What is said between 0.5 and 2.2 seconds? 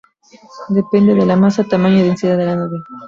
Depende de la masa, tamaño y